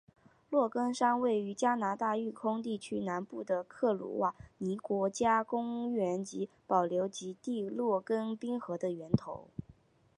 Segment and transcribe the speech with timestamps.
[0.49, 9.49] 洛根山位于加拿大育空地区南部的克鲁瓦尼国家公园及保留地及洛根冰河的源头。